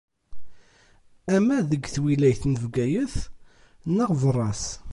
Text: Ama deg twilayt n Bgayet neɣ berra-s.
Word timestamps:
Ama 1.35 1.57
deg 1.69 1.83
twilayt 1.93 2.41
n 2.47 2.53
Bgayet 2.63 3.15
neɣ 3.95 4.09
berra-s. 4.21 4.65